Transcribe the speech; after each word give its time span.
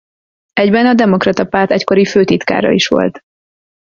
Egyben 0.53 0.85
a 0.85 0.93
Demokrata 0.93 1.45
Párt 1.45 1.71
egykori 1.71 2.05
főtitkára 2.05 2.71
is 2.71 2.87
volt. 2.87 3.21